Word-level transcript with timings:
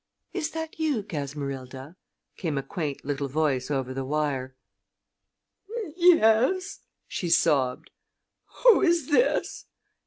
"Is 0.33 0.49
that 0.49 0.79
you, 0.79 1.03
Gasmerilda?" 1.03 1.95
came 2.35 2.57
a 2.57 2.63
quaint 2.63 3.05
little 3.05 3.27
voice 3.27 3.69
over 3.69 3.93
the 3.93 4.03
wire. 4.03 4.55
"Yes," 5.95 6.79
she 7.07 7.29
sobbed. 7.29 7.91
"Who 8.63 8.81
is 8.81 9.09
this?" 9.09 9.67